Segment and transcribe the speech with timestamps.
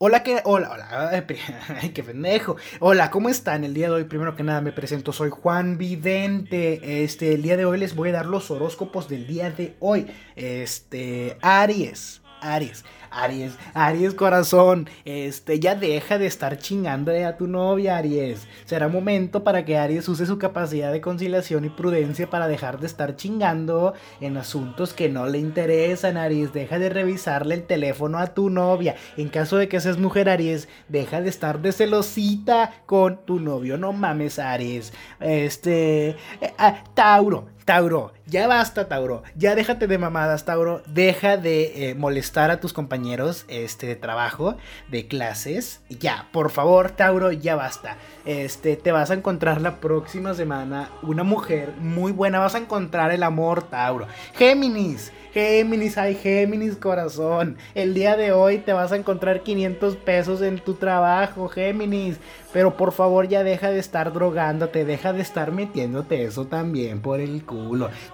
[0.00, 1.26] Hola, que, hola, hola,
[1.92, 2.54] qué pendejo.
[2.78, 3.64] Hola, ¿cómo están?
[3.64, 7.02] El día de hoy, primero que nada, me presento, soy Juan Vidente.
[7.02, 10.06] Este, el día de hoy les voy a dar los horóscopos del día de hoy.
[10.36, 12.22] Este, Aries.
[12.40, 18.46] Aries, Aries, Aries corazón, este, ya deja de estar chingándole a tu novia, Aries.
[18.64, 22.86] Será momento para que Aries use su capacidad de conciliación y prudencia para dejar de
[22.86, 26.52] estar chingando en asuntos que no le interesan, Aries.
[26.52, 28.96] Deja de revisarle el teléfono a tu novia.
[29.16, 33.78] En caso de que seas mujer, Aries, deja de estar de celosita con tu novio.
[33.78, 34.92] No mames, Aries.
[35.20, 36.10] Este,
[36.40, 39.22] eh, ah, Tauro, Tauro, ya basta, Tauro.
[39.36, 40.80] Ya déjate de mamadas, Tauro.
[40.86, 44.56] Deja de eh, molestar a tus compañeros este, de trabajo,
[44.90, 45.82] de clases.
[45.90, 47.98] Ya, por favor, Tauro, ya basta.
[48.24, 52.38] Este, te vas a encontrar la próxima semana una mujer muy buena.
[52.38, 54.06] Vas a encontrar el amor, Tauro.
[54.34, 55.12] Géminis.
[55.34, 57.58] Géminis, ay Géminis corazón.
[57.74, 62.16] El día de hoy te vas a encontrar 500 pesos en tu trabajo, Géminis.
[62.50, 67.20] Pero por favor ya deja de estar drogándote, deja de estar metiéndote eso también por
[67.20, 67.57] el culo.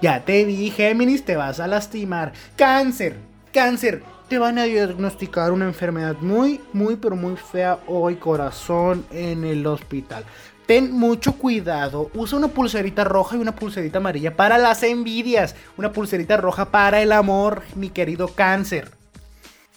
[0.00, 2.32] Ya te vi, Géminis, te vas a lastimar.
[2.56, 3.16] Cáncer,
[3.52, 4.02] cáncer.
[4.28, 9.66] Te van a diagnosticar una enfermedad muy, muy, pero muy fea hoy, corazón, en el
[9.66, 10.24] hospital.
[10.66, 12.10] Ten mucho cuidado.
[12.14, 15.54] Usa una pulserita roja y una pulserita amarilla para las envidias.
[15.76, 19.03] Una pulserita roja para el amor, mi querido cáncer.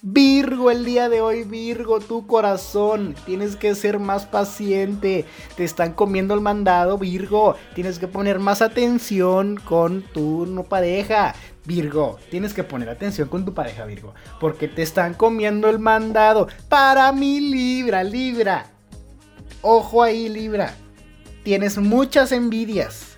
[0.03, 3.15] Virgo, el día de hoy, Virgo, tu corazón.
[3.25, 5.25] Tienes que ser más paciente.
[5.55, 7.55] Te están comiendo el mandado, Virgo.
[7.73, 11.33] Tienes que poner más atención con tu no pareja.
[11.65, 14.13] Virgo, tienes que poner atención con tu pareja, Virgo.
[14.39, 16.47] Porque te están comiendo el mandado.
[16.69, 18.67] Para mi Libra, Libra.
[19.63, 20.75] Ojo ahí, Libra.
[21.43, 23.17] Tienes muchas envidias.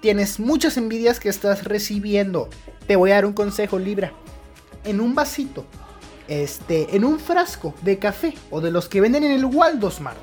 [0.00, 2.48] Tienes muchas envidias que estás recibiendo.
[2.86, 4.12] Te voy a dar un consejo, Libra.
[4.84, 5.66] En un vasito,
[6.28, 10.18] este, en un frasco de café o de los que venden en el Waldo Smart,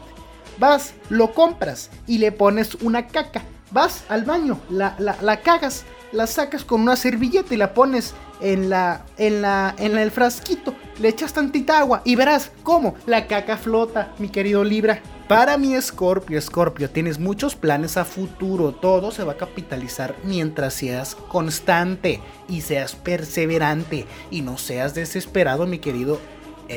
[0.57, 3.43] vas, lo compras y le pones una caca.
[3.71, 5.83] Vas al baño, la, la, cagas,
[6.15, 10.73] la sacas con una servilleta y la pones en la, en la, en el frasquito.
[10.99, 15.01] Le echas tantita agua y verás cómo la caca flota, mi querido Libra.
[15.27, 18.73] Para mi Scorpio, Scorpio, tienes muchos planes a futuro.
[18.73, 25.65] Todo se va a capitalizar mientras seas constante y seas perseverante y no seas desesperado,
[25.65, 26.19] mi querido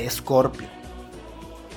[0.09, 0.67] Scorpio.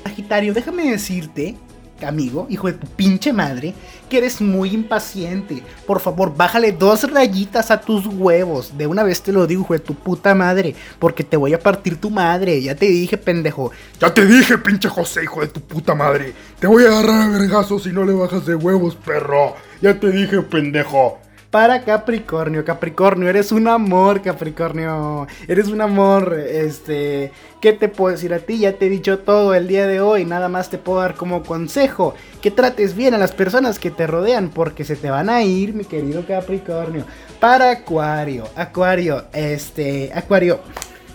[0.04, 1.56] Sagitario, déjame decirte
[2.04, 3.74] amigo, hijo de tu pinche madre,
[4.08, 5.62] que eres muy impaciente.
[5.86, 8.76] Por favor, bájale dos rayitas a tus huevos.
[8.76, 11.58] De una vez te lo digo, hijo de tu puta madre, porque te voy a
[11.58, 12.60] partir tu madre.
[12.62, 13.72] Ya te dije, pendejo.
[14.00, 16.34] Ya te dije, pinche José, hijo de tu puta madre.
[16.58, 19.56] Te voy a agarrar a vergazos si no le bajas de huevos, perro.
[19.80, 21.18] Ya te dije, pendejo
[21.52, 22.64] para Capricornio.
[22.64, 25.26] Capricornio, eres un amor, Capricornio.
[25.46, 27.30] Eres un amor, este...
[27.60, 28.58] ¿Qué te puedo decir a ti?
[28.58, 30.24] Ya te he dicho todo el día de hoy.
[30.24, 32.14] Nada más te puedo dar como consejo.
[32.40, 35.74] Que trates bien a las personas que te rodean porque se te van a ir,
[35.74, 37.04] mi querido Capricornio.
[37.38, 38.48] Para Acuario.
[38.56, 40.10] Acuario, este...
[40.14, 40.58] Acuario.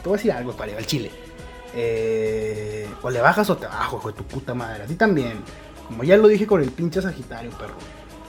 [0.03, 1.11] Te voy a decir algo, Acuario, al chile.
[1.75, 4.83] Eh, o le bajas o te bajo, hijo de tu puta madre.
[4.83, 5.39] A ti también.
[5.87, 7.73] Como ya lo dije con el pinche Sagitario, perro.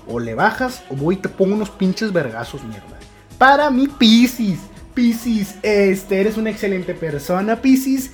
[0.08, 2.98] O le bajas o voy y te pongo unos pinches vergazos, mierda.
[3.36, 4.60] Para mi Piscis.
[4.94, 8.10] Piscis, este, eres una excelente persona, Piscis.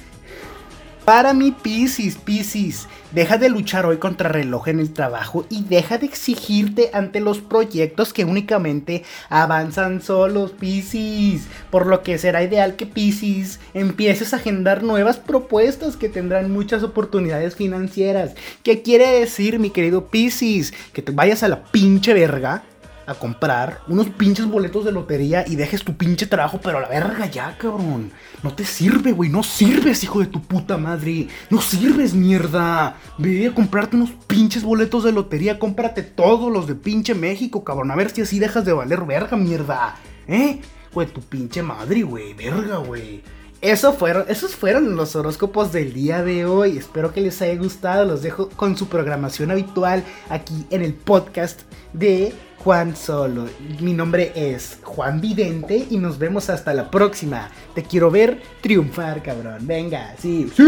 [1.05, 5.99] Para mi Piscis, Piscis, deja de luchar hoy contra reloj en el trabajo y deja
[5.99, 11.47] de exigirte ante los proyectos que únicamente avanzan solos, Piscis.
[11.71, 16.83] Por lo que será ideal que Piscis empieces a agendar nuevas propuestas que tendrán muchas
[16.83, 18.33] oportunidades financieras.
[18.63, 20.73] ¿Qué quiere decir, mi querido Piscis?
[20.95, 22.63] Que te vayas a la pinche verga
[23.07, 26.89] a comprar unos pinches boletos de lotería y dejes tu pinche trabajo, pero a la
[26.89, 28.13] verga ya, cabrón.
[28.43, 29.31] No te sirve, güey.
[29.31, 31.29] No sirves, hijo de tu puta madre.
[31.51, 32.97] No sirves, mierda.
[33.19, 35.59] Ve a comprarte unos pinches boletos de lotería.
[35.59, 37.91] Cómprate todos los de pinche México, cabrón.
[37.91, 39.97] A ver si así dejas de valer verga, mierda.
[40.27, 40.61] ¿Eh?
[40.93, 42.35] Güey, tu pinche madre, güey.
[42.35, 43.23] Verga, güey.
[43.65, 46.77] Eso fueron, esos fueron los horóscopos del día de hoy.
[46.77, 48.05] Espero que les haya gustado.
[48.05, 51.63] Los dejo con su programación habitual aquí en el podcast
[51.95, 53.47] de Juan Solo.
[53.81, 57.49] Mi nombre es Juan Vidente y nos vemos hasta la próxima.
[57.75, 59.67] Te quiero ver triunfar, cabrón.
[59.67, 60.53] Venga, sí.
[60.55, 60.63] Sí.